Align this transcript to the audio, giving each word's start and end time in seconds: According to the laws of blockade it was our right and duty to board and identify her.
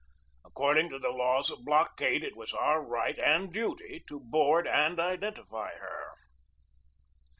According 0.43 0.89
to 0.89 0.97
the 0.97 1.11
laws 1.11 1.51
of 1.51 1.63
blockade 1.63 2.23
it 2.23 2.35
was 2.35 2.53
our 2.55 2.81
right 2.83 3.19
and 3.19 3.53
duty 3.53 4.03
to 4.07 4.19
board 4.19 4.67
and 4.67 4.99
identify 4.99 5.75
her. 5.75 6.13